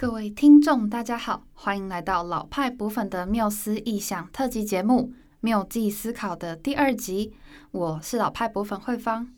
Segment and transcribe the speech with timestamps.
[0.00, 7.34] 各位听众，大家好，欢迎来到老派博粉的缪斯异想特辑节目《缪记思考》的第二集。
[7.72, 9.28] 我是老派博粉慧芳。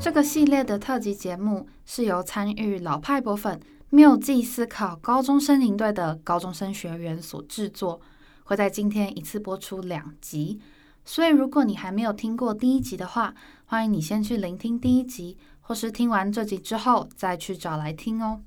[0.00, 8.00] 这个系列的特辑节目是由参与老派博粉缪记思考高中生营队的高中生学员所制作。
[8.44, 10.60] 会在今天一次播出两集，
[11.04, 13.34] 所以如果你还没有听过第一集的话，
[13.66, 18.42] 欢迎你先去聆听第一集，或是听完这集之后再去找来听哦。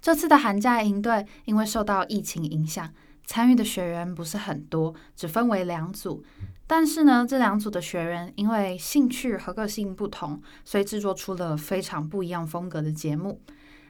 [0.00, 2.92] 这次的寒假营队因为受到疫情影响，
[3.24, 6.22] 参与的学员不是很多，只分为两组。
[6.66, 13.40] 但是呢，这两组的学员因为兴趣和个性不同，所以制作出了非常不一样风格的节目。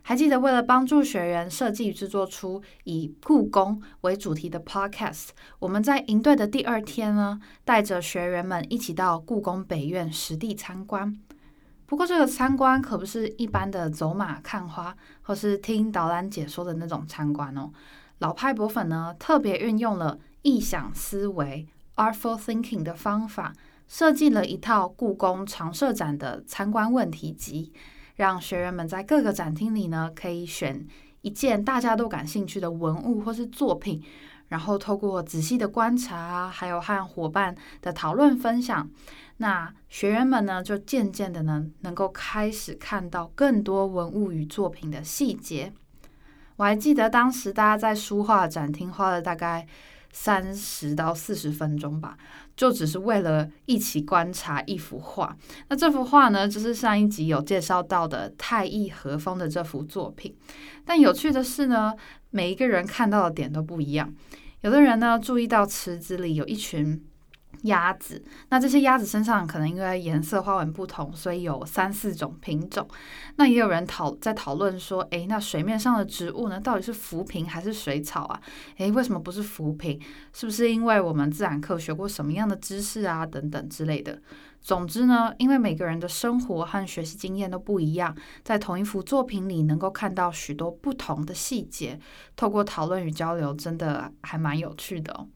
[0.07, 11.19] 还记得，为了帮助学员设计制作出以故宫为主题的 podcast，我们在营队的第二天呢，带着学员们一起到故宫北院实地参观。
[11.87, 17.71] 不过，这个参观可不是一般的走马看花，或是听导览解说的那种参观哦。
[18.19, 23.55] 老派博粉呢，特别运用了异想思维 （artful thinking） 的方法，
[23.89, 27.73] 设计了一套故宫常设展的参观问题集。
[28.15, 30.87] 让学员们在各个展厅里呢，可以选
[31.23, 34.03] 一件大家都感兴趣的文物或是作品，
[34.49, 38.89] 然后透过仔细的观察，还有和伙伴的讨论分享，
[39.39, 45.73] 那学员们呢，就渐渐的呢，能够开始看到更多文物与作品的细节。
[46.57, 49.67] 我还记得当时大家在书画展厅花了大概
[50.15, 52.17] 三十到四十分钟吧。
[52.57, 55.37] 就只是为了一起观察一幅画。
[55.69, 60.33] 那这幅画呢，就是上一集有介绍到的太乙和风的这幅作品。
[60.85, 61.93] 但有趣的是呢，
[62.31, 64.15] 每一个人看到的点都不一样。
[64.61, 67.05] 有的人呢，注意到池子里有一群。
[67.65, 72.87] 鸭子，那这些鸭子身上可能因为颜色花纹不同，所以有三四种品种。
[73.37, 78.41] 那也有人讨在讨论说，诶，那水面上的植物呢，到底是浮萍还是水草啊？
[78.77, 80.01] 诶，为什么不是浮萍？
[80.33, 83.25] 是不是因为我们自然课学过什么样的知识啊？
[83.27, 84.21] 等等之类的。
[84.61, 91.99] 总之呢，因为每个人的生活和学习经验都不一样，在同一幅作品里能够看到许多不同的细节，
[92.35, 95.29] 透过讨论与交流，真的还蛮有趣的哦。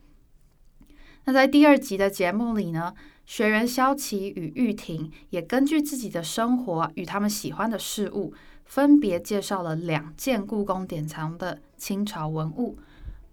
[1.29, 2.95] 那在第二集的节目里呢，
[3.27, 8.33] 学员萧琪与玉婷也根据自己的生活与他们喜欢的事物，
[8.65, 12.79] 分别介绍了两件故宫典藏的清朝文物，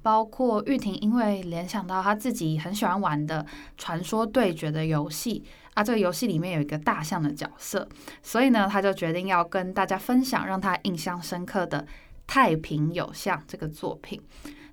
[0.02, 3.46] 包括玉婷因为联想到她自己很喜欢玩的
[3.78, 7.88] 传说对决的游戏啊，这个游戏里面有一个大象的角色，
[8.22, 11.88] 所以呢，他就决定要跟大家分享让他印象深刻的
[12.28, 14.22] 太平有象这个作品。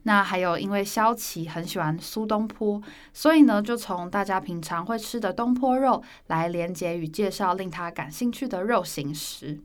[0.05, 2.83] 那还有，因为萧琪很喜欢苏东坡，
[3.13, 9.61] 所以呢，就从大家平常会吃的东坡肉来连接与介绍令他感兴趣的肉形食。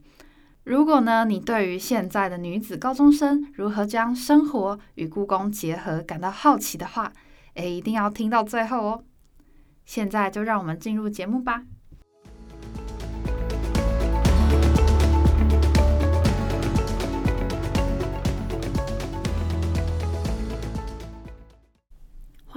[0.64, 7.12] 如果呢，你对于现在的女子高中生如何将生活与故宫结合感到好奇的话，
[7.54, 9.04] 诶，一定要听到最后哦。
[9.84, 11.64] 现在就让我们进入节目吧。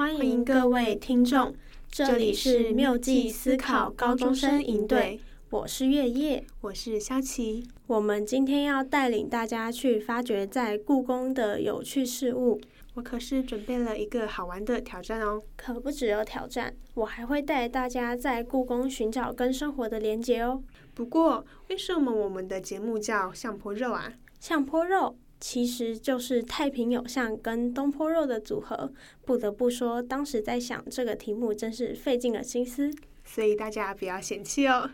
[0.02, 1.54] 欢迎各位听众，
[1.88, 12.60] 这里是缪记思考高中生营队，我是月夜，我是萧琪，我们今天要带领大家去发掘在故宫的有趣事物。
[12.96, 20.64] 我可是准备了一个好玩的挑战哦，可不只有挑战，我还会带大家在故宫寻找跟生活的连结哦。
[20.96, 24.12] 不过，为什么我们的节目叫相坡肉啊？
[24.40, 25.16] 相坡肉。
[25.41, 28.94] 其实就是太平有象跟东坡肉的组合。
[29.25, 32.90] 不得不说，当时在想这个题目，真是费尽了心思。
[33.25, 34.90] 所以大家不要嫌弃哦。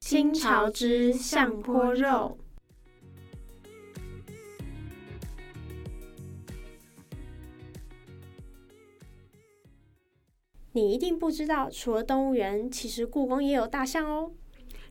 [0.00, 2.36] 清朝之相坡肉。
[10.72, 14.32] 你一定不知道，除了动物园，其实故宫也有大象哦。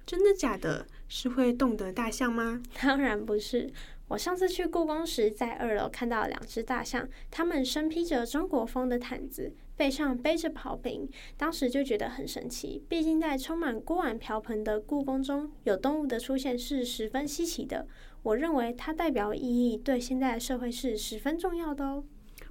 [0.06, 0.86] 真的假的？
[1.07, 2.62] 是会动的大象吗？
[2.81, 3.72] 当然不是。
[4.07, 12.84] 我上次去故宫时，在二楼看到两只大象，它们身披着中国风的毯子，背上背着刨饼，当时就觉得很神奇。
[12.89, 17.88] 毕竟在充满锅碗瓢盆的故宫中，有动物的出现是十分稀奇的。
[18.24, 22.04] 我认为它代表意义对现在的社会是十分重要的哦。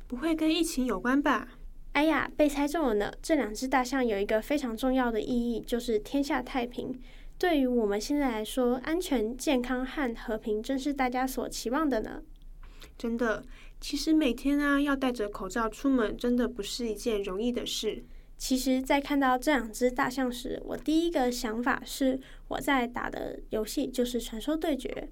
[0.07, 1.49] 不会跟疫情有关吧？
[1.93, 3.13] 哎呀，被猜中了呢！
[3.21, 6.99] 这两只大象有一个非常重要的意义，就是天下太平。
[7.37, 12.23] 对于我们现在来说，安全、健康和和平正是大家所期望的呢。
[12.97, 13.43] 真的，
[13.81, 18.05] 其实每天啊要戴着口罩出门，真的不是一件容易的事。
[18.39, 25.09] 其实，在看到这两只大象时，我第一个想法是我在打的游戏就是《传说对决》。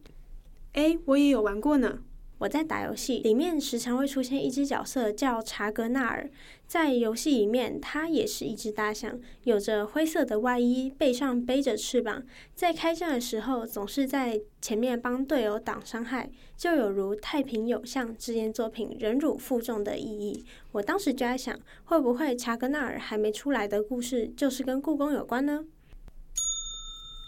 [0.73, 1.99] 哎，我也有玩过呢。
[2.39, 6.31] 我在打游戏，里面时常会出现一只角色叫查格纳尔，
[6.67, 12.23] 在游戏里面，它也是一只大象，有着灰色的外衣，背上背着翅膀，
[12.55, 20.45] 在开战的时候总是在前面帮队友挡伤害，就有如太平有象这件作品忍辱负重的意义。
[20.73, 25.65] 我当时就在想，会不会查格纳尔还没出来的故事就是跟故宫有关呢？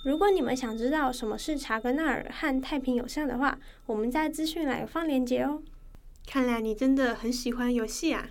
[0.03, 5.63] 如果你们想知道什么是查格纳尔和太平有象的话，我们在资讯栏有放链接哦。
[6.27, 8.31] 看来你真的很喜欢游戏啊！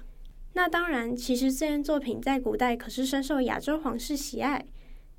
[0.53, 4.65] 那当然，其实这件作品在古代可是深受亚洲皇室喜爱。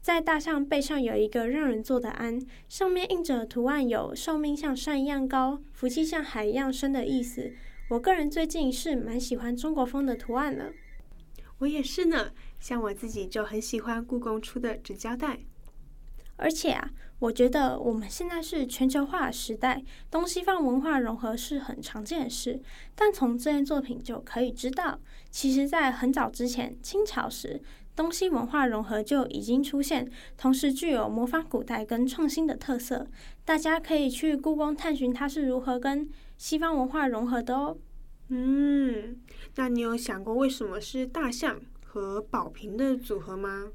[0.00, 7.52] 在大象背上有一个让人坐的鞍，上面印着图案有“寿命像山一样高，福气像海一样深”的意思。
[7.90, 10.72] 我个人最近是蛮喜欢中国风的图案的。
[11.58, 15.40] 我也是呢，像我自己就很喜欢故宫出的纸胶带。
[16.40, 22.60] 而且啊，我觉得我们现在是全球化时代，东西方文化融合是很常见的事。
[22.94, 24.98] 但从这件作品就可以知道，
[25.30, 27.60] 其实，在很早之前，清朝时，
[27.94, 33.06] 东西文化融合就已经出现，同时具有模仿古代跟创新的特色。
[33.44, 36.08] 大家可以去故宫探寻它是如何跟
[36.38, 37.76] 西方文化融合的哦。
[38.28, 39.20] 嗯，
[39.56, 43.72] 那你有想过为什么是大象和宝瓶的组合吗？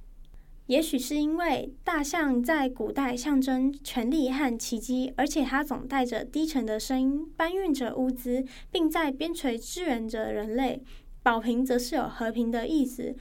[0.68, 10.82] 也许是因为大象在古代象征权力和奇迹，而且它总带着低沉的声音，搬运着物资，并在边陲支援着人类。
[11.22, 13.16] 宝瓶则是有和平的意思，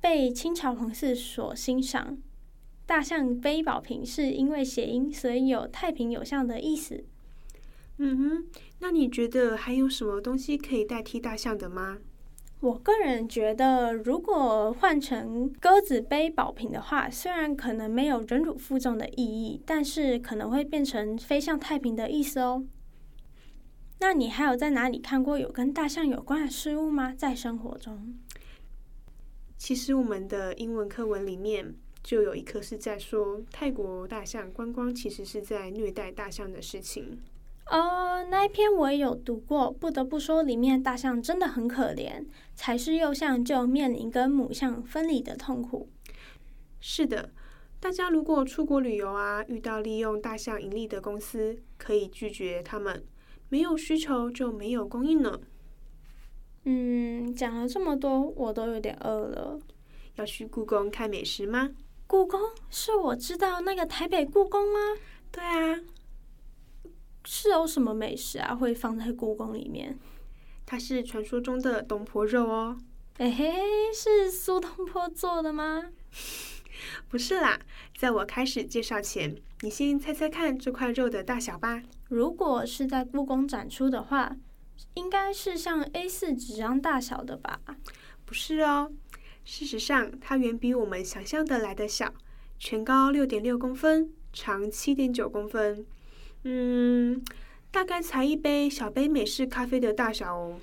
[0.00, 2.18] 被清朝皇室所欣赏。
[2.86, 7.04] 大象背宝瓶是因为谐音，所以有太平有象的意思。
[7.98, 8.44] 嗯哼，
[8.80, 11.98] 那你觉得还有什么东西可以代替大象的吗？
[12.60, 22.64] 我个人觉得，如果换成鸽子背宝瓶的话，虽然可能没有忍辱负重的意义，但是可能会变成飞向太平的意思哦。
[24.00, 27.14] 那你还有在哪里看过有跟大象有关的事物吗？
[27.16, 28.18] 在生活中？
[29.58, 37.20] 其实我们的英文课文里面就有一课是在说泰国大象观光，其实是在虐待大象的事情。
[37.70, 39.70] 哦，uh, 那一篇我也有读过。
[39.70, 45.88] 不得不说，里面大象真的很可怜，才是幼象就面临跟母象分离的痛苦。
[46.78, 47.30] 是的，
[47.80, 53.02] 大家如果出国旅游啊，遇到利用大象盈利的公司，可以拒绝他们。
[53.48, 55.40] 没有需求就没有供应呢。
[56.64, 59.58] 嗯，讲了这么多，我都有点饿了。
[60.16, 61.70] 要去故宫看美食吗？
[62.06, 62.40] 故宫？
[62.68, 64.78] 是我知道那个台北故宫吗？
[65.30, 65.80] 对啊。
[67.54, 68.52] 是有什么美食啊？
[68.52, 69.96] 会放在故宫里面？
[70.66, 72.76] 它是传说中的东坡肉哦。
[73.18, 73.54] 哎嘿，
[73.94, 75.84] 是苏东坡做的吗？
[77.08, 77.60] 不是啦，
[77.96, 81.80] 在我开始介绍前，你先猜猜看这块肉的大小吧。
[82.08, 84.36] 如果是在故宫展出的话，
[84.94, 87.60] 应该是像 A 四纸张大小的吧？
[88.24, 88.90] 不是哦，
[89.44, 92.12] 事实上它远比我们想象的来的小，
[92.58, 95.86] 全高六点六公分，长七点九公分。
[96.46, 97.24] 嗯，
[97.74, 100.60] 大概才一杯小杯美式咖啡的大小哦。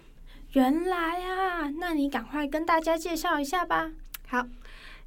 [0.53, 3.91] 原来啊，那你赶快跟大家介绍一下吧。
[4.27, 4.47] 好，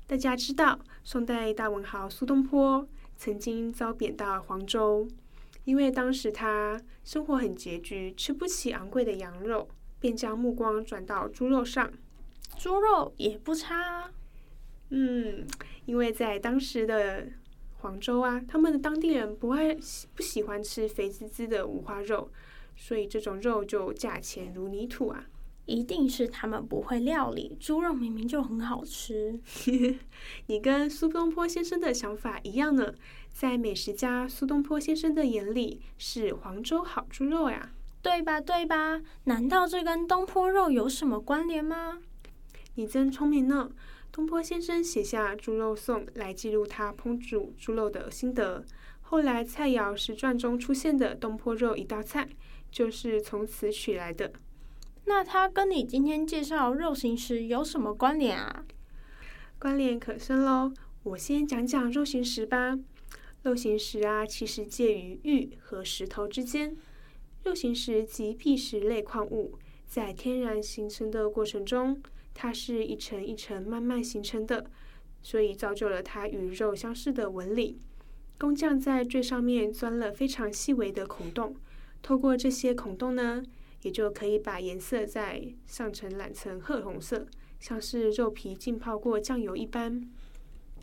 [0.07, 5.09] 大家知道宋代大文豪苏东坡曾经遭贬到黄州，
[5.65, 9.67] 因为当时他生活很拮据，吃不起昂贵的羊肉，
[9.99, 11.91] 便将目光转到猪肉上。
[12.59, 14.11] 猪肉也不差啊。
[14.91, 15.47] 嗯，
[15.87, 17.29] 因为在当时的。
[17.85, 19.77] 黄州啊，他们的当地人不爱
[20.15, 22.31] 不喜欢吃肥滋滋的五花肉，
[22.75, 25.27] 所以这种肉就价钱如泥土啊。
[25.67, 29.39] 一定是他们不会料理，猪肉明明就很好吃。
[30.49, 32.95] 你跟苏东坡先生的想法一样呢，
[33.31, 38.41] 在美食家苏东坡先生的眼里，是黄州好猪肉呀，对吧？
[38.41, 39.03] 对吧？
[39.25, 41.99] 难道这跟东坡肉有什么关联吗？
[42.77, 43.71] 你真聪明呢。
[44.15, 48.65] 东坡先生写下《猪肉颂》来记录他烹煮猪肉的心得。
[49.01, 52.29] 后来《菜肴食传》中出现的东坡肉一道菜，
[52.71, 54.33] 就是从此取来的。
[55.07, 58.65] 那它跟你今天介绍肉形石有什么关联啊？
[59.59, 60.73] 关联可深喽！
[61.03, 62.79] 我先讲讲肉形石吧。
[63.43, 66.77] 肉形石啊，其实介于玉和石头之间。
[67.43, 72.01] 肉形石即砾石类矿物，在天然形成的过程中。
[72.35, 74.69] 它是一层一层慢慢形成的，
[75.23, 77.79] 所以造就了它与肉相似的纹理。
[78.37, 81.55] 工匠在最上面钻了非常细微的孔洞，
[82.03, 83.43] 透过这些孔洞呢，
[83.83, 87.27] 也就可以把颜色在上层染成褐红色，
[87.61, 90.11] 像是肉皮浸泡过酱油一般。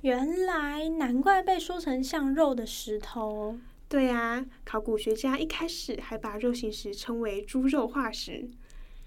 [0.01, 3.60] 原来难怪被说成像肉的石头。
[3.88, 8.50] 对啊，考古学家一开始还把肉形石称为猪肉化石。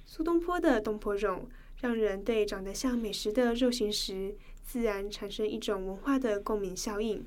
[0.04, 1.48] 苏东坡的东坡肉，
[1.84, 7.26] 让人对长得像美食的肉形石，自然产生一种文化的共鸣效应。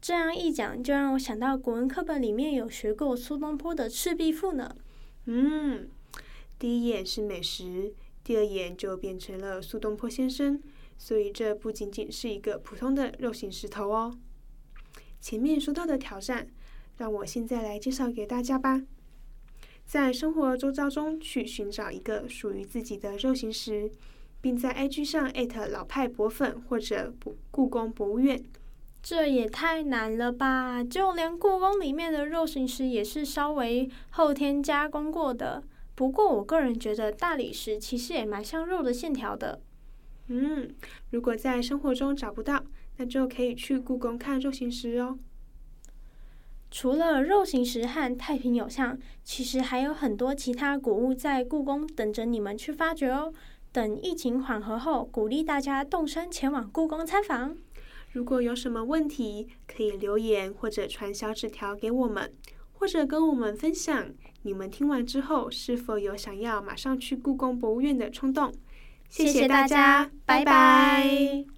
[0.00, 4.76] 这样一讲，就让我想到国文课本里面有学过苏东坡的《赤壁赋》呢。
[5.24, 5.88] 嗯，
[6.60, 10.62] 第一眼是美食，第二眼就变成了苏东坡先生。
[10.96, 14.16] 所以这不仅仅是一个普通的肉形石头哦。
[15.20, 16.46] 前面说到的挑战，
[16.98, 18.80] 让我现在来介绍给大家吧。
[19.88, 23.90] 在生活周遭中去寻找一个属于自己的肉形石，
[24.38, 27.10] 并在 IG 上艾特老派博粉或者
[27.50, 28.38] 故宫博物院。
[29.02, 30.84] 这也太难了吧！
[30.84, 35.62] 就连故宫里面的肉形石也是稍微后天加工过的。
[35.94, 39.62] 不过我个人觉得大理石其实也蛮像肉的线条的。
[40.26, 40.68] 嗯，
[41.12, 42.62] 如果在生活中找不到，
[42.98, 45.18] 那就可以去故宫看肉形石哦。
[46.70, 53.32] 除了肉形石和太平有象，其实还有很多其他古物在故宫等着你们去发掘哦。
[53.72, 57.56] 等疫情缓和后，鼓励大家动身前往故宫参访。
[58.12, 62.32] 如果有什么问题，可以留言或者传小纸条给我们，
[62.72, 64.08] 或者跟我们分享
[64.42, 68.52] 你们听完之后是否有想要马上去故宫博物院的冲动。
[69.10, 71.57] 谢谢大家，拜拜。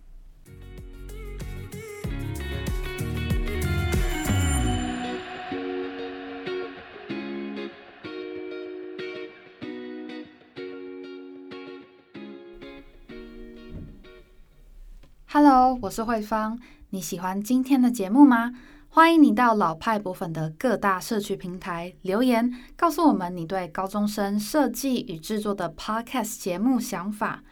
[15.32, 16.58] Hello，我是慧芳。
[16.88, 18.52] 你喜欢今天的节目吗？
[18.88, 27.44] 欢迎你到老派博粉的各大社区平台留言，告诉我们你对高中生设计与制作的 Podcast 节目想法。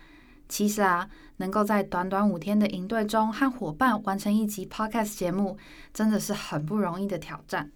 [0.48, 5.56] 其实啊，能够在短短五天的营队中和伙伴完成一集 Podcast 节目，
[5.94, 7.70] 真的是很不容易的挑战。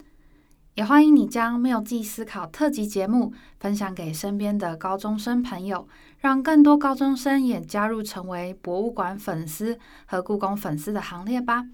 [0.74, 5.86] 也欢迎你将谬计思考特辑节目分享给身边的高中生朋友，
[6.22, 9.76] 让更多高中生也加入成为博物馆粉丝
[10.06, 11.66] 和故宫粉丝的行列吧。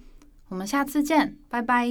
[0.48, 1.86] 我们下次见，拜拜。